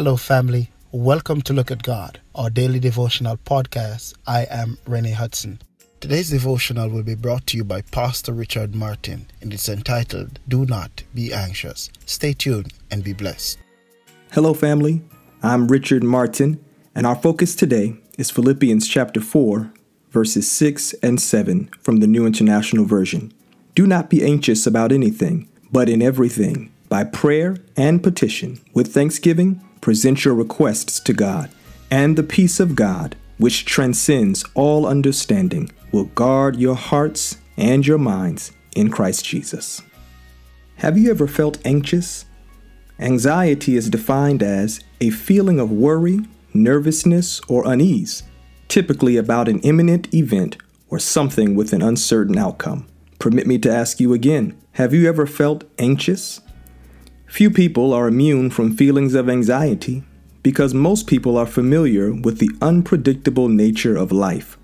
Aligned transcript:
Hello, 0.00 0.16
family. 0.16 0.70
Welcome 0.92 1.42
to 1.42 1.52
Look 1.52 1.70
at 1.70 1.82
God, 1.82 2.20
our 2.34 2.48
daily 2.48 2.80
devotional 2.80 3.36
podcast. 3.36 4.14
I 4.26 4.46
am 4.48 4.78
Renee 4.86 5.10
Hudson. 5.10 5.60
Today's 6.00 6.30
devotional 6.30 6.88
will 6.88 7.02
be 7.02 7.14
brought 7.14 7.46
to 7.48 7.58
you 7.58 7.64
by 7.64 7.82
Pastor 7.82 8.32
Richard 8.32 8.74
Martin, 8.74 9.26
and 9.42 9.52
it's 9.52 9.68
entitled 9.68 10.38
Do 10.48 10.64
Not 10.64 11.02
Be 11.14 11.34
Anxious. 11.34 11.90
Stay 12.06 12.32
tuned 12.32 12.72
and 12.90 13.04
be 13.04 13.12
blessed. 13.12 13.58
Hello, 14.32 14.54
family. 14.54 15.02
I'm 15.42 15.68
Richard 15.68 16.02
Martin, 16.02 16.64
and 16.94 17.06
our 17.06 17.16
focus 17.16 17.54
today 17.54 17.98
is 18.16 18.30
Philippians 18.30 18.88
chapter 18.88 19.20
4, 19.20 19.70
verses 20.12 20.50
6 20.50 20.94
and 21.02 21.20
7 21.20 21.68
from 21.78 21.98
the 21.98 22.06
New 22.06 22.24
International 22.24 22.86
Version. 22.86 23.34
Do 23.74 23.86
not 23.86 24.08
be 24.08 24.24
anxious 24.24 24.66
about 24.66 24.92
anything, 24.92 25.46
but 25.70 25.90
in 25.90 26.00
everything, 26.00 26.72
by 26.88 27.04
prayer 27.04 27.58
and 27.76 28.02
petition, 28.02 28.62
with 28.72 28.94
thanksgiving, 28.94 29.62
present 29.80 30.24
your 30.24 30.34
requests 30.34 31.00
to 31.00 31.12
God, 31.12 31.50
and 31.90 32.16
the 32.16 32.22
peace 32.22 32.60
of 32.60 32.74
God, 32.74 33.16
which 33.38 33.64
transcends 33.64 34.44
all 34.54 34.86
understanding, 34.86 35.70
will 35.92 36.04
guard 36.04 36.56
your 36.56 36.74
hearts 36.74 37.38
and 37.56 37.86
your 37.86 37.98
minds 37.98 38.52
in 38.76 38.90
Christ 38.90 39.24
Jesus. 39.24 39.82
Have 40.76 40.96
you 40.96 41.10
ever 41.10 41.26
felt 41.26 41.58
anxious? 41.64 42.24
Anxiety 42.98 43.76
is 43.76 43.90
defined 43.90 44.42
as 44.42 44.80
a 45.00 45.10
feeling 45.10 45.58
of 45.58 45.70
worry, 45.70 46.20
nervousness, 46.52 47.40
or 47.48 47.70
unease, 47.70 48.22
typically 48.68 49.16
about 49.16 49.48
an 49.48 49.60
imminent 49.60 50.12
event 50.14 50.56
or 50.88 50.98
something 50.98 51.54
with 51.54 51.72
an 51.72 51.82
uncertain 51.82 52.36
outcome. 52.36 52.86
Permit 53.18 53.46
me 53.46 53.58
to 53.58 53.72
ask 53.72 54.00
you 54.00 54.12
again 54.12 54.56
have 54.72 54.94
you 54.94 55.08
ever 55.08 55.26
felt 55.26 55.64
anxious? 55.78 56.40
Few 57.30 57.48
people 57.48 57.92
are 57.94 58.08
immune 58.08 58.50
from 58.50 58.76
feelings 58.76 59.14
of 59.14 59.28
anxiety 59.28 60.02
because 60.42 60.74
most 60.74 61.06
people 61.06 61.38
are 61.38 61.46
familiar 61.46 62.12
with 62.12 62.38
the 62.38 62.50
unpredictable 62.60 63.48
nature 63.48 63.96
of 63.96 64.10
life. 64.10 64.58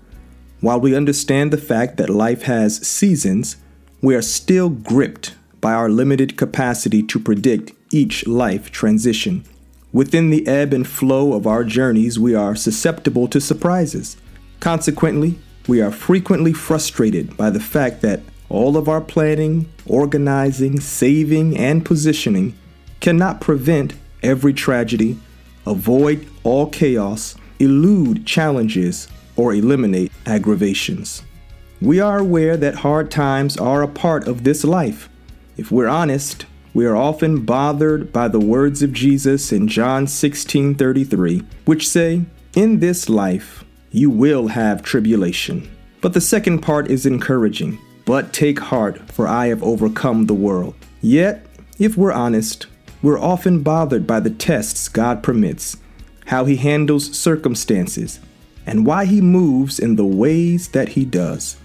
While 0.59 0.81
we 0.81 0.93
understand 0.93 1.51
the 1.51 1.57
fact 1.57 1.95
that 1.95 2.09
life 2.09 2.41
has 2.41 2.85
seasons, 2.85 3.55
we 4.01 4.15
are 4.15 4.21
still 4.21 4.67
gripped 4.67 5.33
by 5.61 5.71
our 5.71 5.89
limited 5.89 6.35
capacity 6.35 7.01
to 7.03 7.19
predict 7.19 7.71
each 7.89 8.27
life 8.27 8.69
transition. 8.69 9.45
Within 9.93 10.29
the 10.29 10.45
ebb 10.45 10.73
and 10.73 10.85
flow 10.85 11.33
of 11.33 11.47
our 11.47 11.63
journeys, 11.63 12.19
we 12.19 12.35
are 12.35 12.53
susceptible 12.53 13.29
to 13.29 13.39
surprises. 13.39 14.17
Consequently, 14.59 15.39
we 15.69 15.81
are 15.81 15.91
frequently 15.91 16.51
frustrated 16.51 17.37
by 17.37 17.49
the 17.49 17.61
fact 17.61 18.01
that 18.01 18.19
all 18.49 18.77
of 18.77 18.87
our 18.87 19.01
planning, 19.01 19.69
organizing, 19.85 20.79
saving, 20.79 21.57
and 21.57 21.85
positioning 21.85 22.53
cannot 22.99 23.41
prevent 23.41 23.93
every 24.23 24.53
tragedy, 24.53 25.17
avoid 25.65 26.25
all 26.43 26.67
chaos, 26.67 27.35
elude 27.59 28.25
challenges, 28.25 29.07
or 29.35 29.53
eliminate 29.53 30.11
aggravations. 30.25 31.23
We 31.81 31.99
are 31.99 32.19
aware 32.19 32.57
that 32.57 32.75
hard 32.75 33.11
times 33.11 33.57
are 33.57 33.83
a 33.83 33.87
part 33.87 34.27
of 34.27 34.43
this 34.43 34.63
life. 34.63 35.09
If 35.57 35.71
we're 35.71 35.87
honest, 35.87 36.45
we 36.73 36.85
are 36.85 36.95
often 36.95 37.41
bothered 37.41 38.11
by 38.11 38.27
the 38.27 38.39
words 38.39 38.81
of 38.81 38.93
Jesus 38.93 39.51
in 39.51 39.67
John 39.67 40.07
16:33, 40.07 41.43
which 41.65 41.87
say, 41.87 42.21
"In 42.55 42.79
this 42.79 43.09
life 43.09 43.63
you 43.91 44.09
will 44.09 44.49
have 44.49 44.81
tribulation." 44.81 45.67
But 46.01 46.13
the 46.13 46.21
second 46.21 46.59
part 46.59 46.89
is 46.89 47.05
encouraging. 47.05 47.77
But 48.07 48.31
take 48.31 48.59
heart, 48.59 49.11
for 49.11 49.27
I 49.27 49.47
have 49.47 49.61
overcome 49.61 50.27
the 50.27 50.33
world. 50.33 50.75
Yet, 51.01 51.45
if 51.77 51.97
we're 51.97 52.13
honest, 52.13 52.65
we're 53.01 53.19
often 53.19 53.63
bothered 53.63 54.07
by 54.07 54.21
the 54.21 54.29
tests 54.29 54.87
God 54.87 55.21
permits, 55.21 55.75
how 56.27 56.45
He 56.45 56.55
handles 56.55 57.17
circumstances, 57.17 58.21
and 58.65 58.85
why 58.85 59.03
He 59.03 59.19
moves 59.19 59.77
in 59.77 59.97
the 59.97 60.05
ways 60.05 60.69
that 60.69 60.89
He 60.89 61.03
does. 61.03 61.57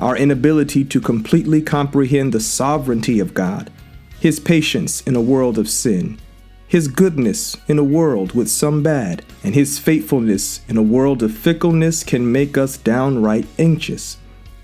Our 0.00 0.16
inability 0.16 0.84
to 0.86 1.00
completely 1.00 1.62
comprehend 1.62 2.32
the 2.32 2.40
sovereignty 2.40 3.20
of 3.20 3.32
God, 3.32 3.70
His 4.18 4.40
patience 4.40 5.02
in 5.02 5.14
a 5.14 5.20
world 5.20 5.56
of 5.56 5.70
sin, 5.70 6.18
His 6.66 6.88
goodness 6.88 7.56
in 7.68 7.78
a 7.78 7.84
world 7.84 8.32
with 8.32 8.48
some 8.48 8.82
bad, 8.82 9.24
and 9.44 9.54
His 9.54 9.78
faithfulness 9.78 10.62
in 10.66 10.76
a 10.76 10.82
world 10.82 11.22
of 11.22 11.32
fickleness 11.32 12.02
can 12.02 12.32
make 12.32 12.58
us 12.58 12.76
downright 12.76 13.46
anxious. 13.56 14.16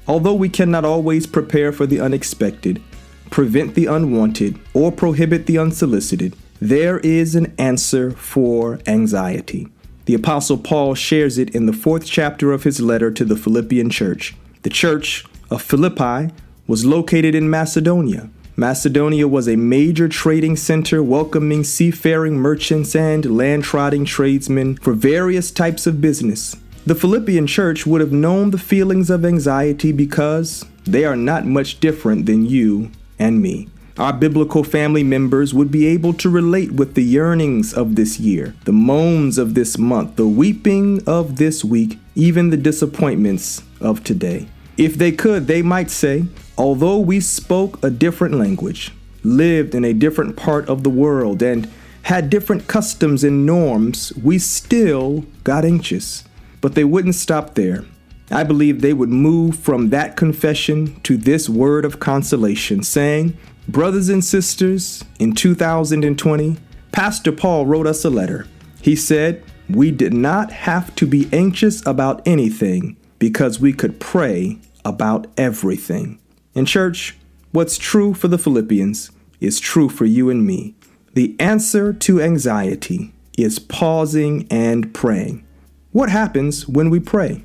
Although 0.07 0.35
we 0.35 0.49
cannot 0.49 0.85
always 0.85 1.27
prepare 1.27 1.73
for 1.73 1.87
the 1.87 2.01
unexpected, 2.01 2.83
prevent 3.31 3.75
the 3.75 3.87
unwanted, 3.87 4.59
or 4.75 4.93
prohibit 4.93 5.47
the 5.47 5.59
unsolicited, 5.59 6.37
there 6.61 6.99
is 7.01 7.35
an 7.35 7.53
answer 7.59 8.11
for 8.13 8.79
anxiety. 8.87 9.69
The 10.05 10.15
Apostle 10.15 10.59
Paul 10.59 10.95
shares 10.95 11.39
it 11.39 11.55
in 11.55 11.67
the 11.67 11.73
fourth 11.73 12.07
chapter 12.07 12.53
of 12.53 12.65
his 12.65 12.81
letter 12.81 13.11
to 13.13 13.25
the 13.25 13.37
Philippian 13.37 13.89
church. 13.89 14.35
The 14.63 14.71
church 14.71 15.25
of 15.51 15.63
Philippi 15.63 16.33
was 16.67 16.85
located 16.85 17.35
in 17.35 17.49
Macedonia. 17.49 18.29
Macedonia 18.57 19.27
was 19.27 19.49
a 19.49 19.57
major 19.57 20.09
trading 20.09 20.57
center 20.57 21.03
welcoming 21.03 21.65
seafaring 21.65 22.35
merchants 22.35 22.95
and 22.95 23.37
land 23.37 23.65
trotting 23.65 24.05
tradesmen 24.05 24.77
for 24.77 24.93
various 24.93 25.51
types 25.51 25.87
of 25.87 26.01
business. 26.01 26.57
The 26.85 26.97
Philippian 26.97 27.47
church 27.47 27.87
would 27.87 28.01
have 28.01 28.11
known 28.11 28.51
the 28.51 28.59
feelings 28.59 29.09
of 29.09 29.25
anxiety 29.25 29.93
because 29.93 30.65
they 30.83 31.05
are 31.05 31.15
not 31.15 31.47
much 31.47 31.79
different 31.79 32.27
than 32.27 32.45
you 32.45 32.91
and 33.21 33.41
me. 33.41 33.69
Our 33.99 34.13
biblical 34.13 34.65
family 34.65 35.05
members 35.05 35.55
would 35.55 35.71
be 35.71 35.87
able 35.87 36.13
to 36.15 36.29
relate 36.29 36.73
with 36.73 36.95
the 36.95 37.05
yearnings 37.05 37.73
of 37.73 37.95
this 37.95 38.19
year, 38.19 38.57
the 38.65 38.73
moans 38.73 39.39
of 39.39 39.55
this 39.55 39.79
month, 39.79 40.17
the 40.17 40.27
weeping 40.27 41.01
of 41.07 41.37
this 41.37 41.65
week, 41.65 42.01
even 42.17 42.51
the 42.51 42.57
disappointments 42.57 43.63
of 43.81 44.03
today. 44.03 44.49
If 44.77 44.97
they 44.97 45.13
could, 45.13 45.47
they 45.47 45.63
might 45.63 45.91
say, 45.91 46.25
although 46.59 46.99
we 46.99 47.21
spoke 47.21 47.81
a 47.85 47.91
different 47.91 48.35
language, 48.35 48.91
lived 49.23 49.77
in 49.77 49.85
a 49.85 49.93
different 49.93 50.37
part 50.37 50.69
of 50.69 50.83
the 50.83 50.91
world, 50.91 51.43
and 51.45 51.71
had 52.03 52.29
different 52.29 52.67
customs 52.67 53.23
and 53.23 53.47
norms, 53.47 54.13
we 54.21 54.41
still 54.41 55.25
got 55.45 55.65
anxious. 55.65 56.25
But 56.63 56.75
they 56.75 56.85
wouldn't 56.85 57.17
stop 57.17 57.55
there. 57.55 57.85
I 58.31 58.45
believe 58.45 58.81
they 58.81 58.95
would 58.95 59.11
move 59.11 59.59
from 59.59 59.91
that 59.91 60.17
confession 60.17 60.99
to 61.03 61.19
this 61.19 61.51
word 61.51 61.85
of 61.85 62.01
consolation, 62.01 62.83
saying, 62.83 63.37
Brothers 63.69 64.09
and 64.09 64.25
sisters, 64.25 65.05
in 65.19 65.35
2020, 65.35 66.57
Pastor 66.93 67.33
Paul 67.33 67.67
wrote 67.67 67.87
us 67.87 68.05
a 68.05 68.11
letter. 68.11 68.47
He 68.81 68.97
said, 68.97 69.45
We 69.69 69.91
did 69.91 70.15
not 70.15 70.51
have 70.51 70.95
to 70.97 71.07
be 71.07 71.29
anxious 71.33 71.85
about 71.87 72.27
anything 72.27 72.97
because 73.19 73.61
we 73.61 73.73
could 73.73 74.01
pray 74.01 74.59
about 74.85 75.27
everything. 75.37 76.19
In 76.55 76.65
church, 76.65 77.17
what's 77.53 77.79
true 77.79 78.15
for 78.15 78.29
the 78.29 78.39
Philippians 78.39 79.11
is 79.41 79.61
true 79.61 79.89
for 79.89 80.07
you 80.07 80.31
and 80.31 80.47
me. 80.47 80.75
The 81.15 81.37
answer 81.39 81.93
to 81.93 82.23
anxiety 82.23 83.13
is 83.37 83.59
pausing 83.59 84.47
and 84.51 84.93
praying. 84.95 85.45
What 85.93 86.09
happens 86.09 86.67
when 86.67 86.89
we 86.89 87.01
pray? 87.01 87.43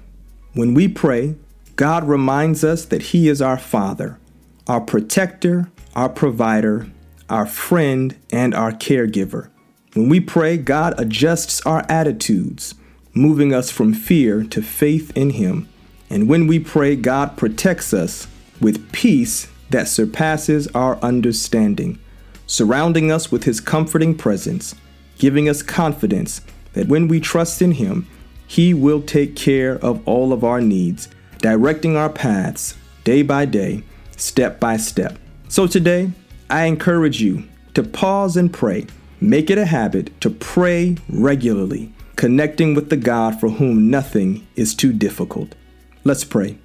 When 0.53 0.73
we 0.73 0.87
pray, 0.87 1.35
God 1.75 2.07
reminds 2.07 2.63
us 2.63 2.85
that 2.85 3.07
He 3.11 3.27
is 3.27 3.41
our 3.41 3.57
Father, 3.57 4.19
our 4.67 4.79
protector, 4.79 5.69
our 5.97 6.07
provider, 6.07 6.87
our 7.29 7.45
friend, 7.45 8.15
and 8.31 8.55
our 8.55 8.71
caregiver. 8.71 9.49
When 9.95 10.07
we 10.07 10.21
pray, 10.21 10.55
God 10.55 10.97
adjusts 10.97 11.59
our 11.65 11.85
attitudes, 11.89 12.75
moving 13.13 13.53
us 13.53 13.69
from 13.69 13.93
fear 13.93 14.45
to 14.45 14.61
faith 14.61 15.11
in 15.13 15.31
Him. 15.31 15.67
And 16.09 16.29
when 16.29 16.47
we 16.47 16.57
pray, 16.57 16.95
God 16.95 17.35
protects 17.35 17.93
us 17.93 18.27
with 18.61 18.93
peace 18.93 19.51
that 19.71 19.89
surpasses 19.89 20.67
our 20.67 20.95
understanding, 20.99 21.99
surrounding 22.45 23.11
us 23.11 23.29
with 23.29 23.43
His 23.43 23.59
comforting 23.59 24.15
presence, 24.15 24.73
giving 25.17 25.49
us 25.49 25.61
confidence 25.61 26.39
that 26.71 26.87
when 26.87 27.09
we 27.09 27.19
trust 27.19 27.61
in 27.61 27.73
Him, 27.73 28.07
he 28.47 28.73
will 28.73 29.01
take 29.01 29.35
care 29.35 29.77
of 29.79 30.01
all 30.07 30.31
of 30.31 30.43
our 30.43 30.61
needs, 30.61 31.09
directing 31.39 31.95
our 31.95 32.09
paths 32.09 32.75
day 33.03 33.21
by 33.21 33.45
day, 33.45 33.83
step 34.15 34.59
by 34.59 34.77
step. 34.77 35.19
So 35.49 35.67
today, 35.67 36.11
I 36.49 36.63
encourage 36.63 37.21
you 37.21 37.43
to 37.73 37.83
pause 37.83 38.37
and 38.37 38.51
pray. 38.51 38.87
Make 39.19 39.49
it 39.49 39.57
a 39.57 39.65
habit 39.65 40.19
to 40.21 40.29
pray 40.29 40.97
regularly, 41.09 41.93
connecting 42.15 42.73
with 42.73 42.89
the 42.89 42.97
God 42.97 43.39
for 43.39 43.49
whom 43.49 43.89
nothing 43.89 44.47
is 44.55 44.73
too 44.73 44.93
difficult. 44.93 45.55
Let's 46.03 46.23
pray. 46.23 46.57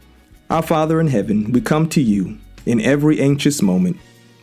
Our 0.50 0.62
Father 0.62 1.00
in 1.00 1.08
heaven, 1.08 1.52
we 1.52 1.60
come 1.60 1.88
to 1.90 2.02
you 2.02 2.38
in 2.64 2.80
every 2.80 3.20
anxious 3.20 3.60
moment, 3.60 3.96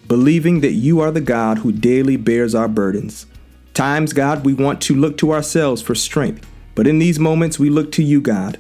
believing 0.07 0.61
that 0.61 0.73
you 0.73 0.99
are 0.99 1.11
the 1.11 1.21
God 1.21 1.59
who 1.59 1.71
daily 1.71 2.17
bears 2.17 2.53
our 2.53 2.67
burdens. 2.67 3.25
Times, 3.73 4.11
God, 4.11 4.43
we 4.43 4.53
want 4.53 4.81
to 4.81 4.95
look 4.95 5.17
to 5.19 5.31
ourselves 5.31 5.81
for 5.81 5.95
strength 5.95 6.45
but 6.79 6.87
in 6.87 6.97
these 6.97 7.19
moments, 7.19 7.59
we 7.59 7.69
look 7.69 7.91
to 7.91 8.01
you, 8.01 8.21
God, 8.21 8.57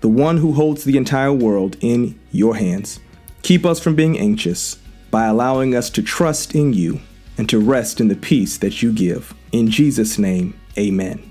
the 0.00 0.08
one 0.08 0.38
who 0.38 0.52
holds 0.52 0.82
the 0.82 0.96
entire 0.96 1.32
world 1.32 1.76
in 1.80 2.18
your 2.32 2.56
hands. 2.56 2.98
Keep 3.42 3.64
us 3.64 3.78
from 3.78 3.94
being 3.94 4.18
anxious 4.18 4.78
by 5.12 5.26
allowing 5.26 5.76
us 5.76 5.88
to 5.90 6.02
trust 6.02 6.56
in 6.56 6.72
you 6.72 7.00
and 7.38 7.48
to 7.48 7.60
rest 7.60 8.00
in 8.00 8.08
the 8.08 8.16
peace 8.16 8.58
that 8.58 8.82
you 8.82 8.92
give. 8.92 9.32
In 9.52 9.70
Jesus' 9.70 10.18
name, 10.18 10.58
Amen. 10.76 11.22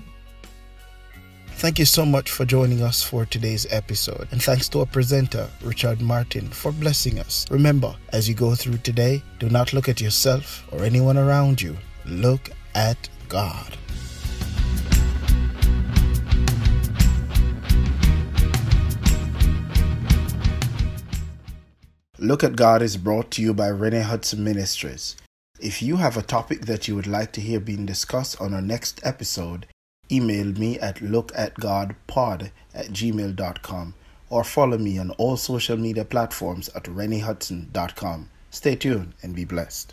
Thank 1.48 1.78
you 1.78 1.84
so 1.84 2.06
much 2.06 2.30
for 2.30 2.46
joining 2.46 2.80
us 2.80 3.02
for 3.02 3.26
today's 3.26 3.66
episode. 3.70 4.26
And 4.30 4.42
thanks 4.42 4.70
to 4.70 4.80
our 4.80 4.86
presenter, 4.86 5.50
Richard 5.62 6.00
Martin, 6.00 6.48
for 6.48 6.72
blessing 6.72 7.18
us. 7.18 7.44
Remember, 7.50 7.94
as 8.14 8.26
you 8.26 8.34
go 8.34 8.54
through 8.54 8.78
today, 8.78 9.22
do 9.38 9.50
not 9.50 9.74
look 9.74 9.86
at 9.86 10.00
yourself 10.00 10.64
or 10.72 10.82
anyone 10.82 11.18
around 11.18 11.60
you. 11.60 11.76
Look 12.06 12.48
at 12.74 13.10
God. 13.28 13.76
Look 22.22 22.44
at 22.44 22.54
God 22.54 22.82
is 22.82 22.96
brought 22.98 23.32
to 23.32 23.42
you 23.42 23.52
by 23.52 23.66
Renee 23.66 24.02
Hudson 24.02 24.44
Ministries. 24.44 25.16
If 25.58 25.82
you 25.82 25.96
have 25.96 26.16
a 26.16 26.22
topic 26.22 26.66
that 26.66 26.86
you 26.86 26.94
would 26.94 27.08
like 27.08 27.32
to 27.32 27.40
hear 27.40 27.58
being 27.58 27.84
discussed 27.84 28.40
on 28.40 28.54
our 28.54 28.62
next 28.62 29.00
episode, 29.02 29.66
email 30.08 30.46
me 30.52 30.78
at 30.78 30.98
lookatgodpod 30.98 32.52
at 32.74 32.86
gmail.com 32.90 33.94
or 34.30 34.44
follow 34.44 34.78
me 34.78 34.98
on 34.98 35.10
all 35.18 35.36
social 35.36 35.76
media 35.76 36.04
platforms 36.04 36.68
at 36.76 36.84
reneehudson.com. 36.84 38.30
Stay 38.52 38.76
tuned 38.76 39.14
and 39.20 39.34
be 39.34 39.44
blessed. 39.44 39.92